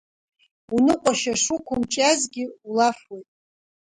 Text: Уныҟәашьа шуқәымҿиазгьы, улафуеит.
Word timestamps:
Уныҟәашьа 0.75 1.33
шуқәымҿиазгьы, 1.43 2.45
улафуеит. 2.67 3.27